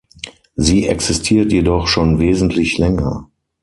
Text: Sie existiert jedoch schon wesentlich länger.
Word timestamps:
Sie 0.55 0.87
existiert 0.87 1.51
jedoch 1.51 1.85
schon 1.87 2.17
wesentlich 2.19 2.79
länger. 2.79 3.29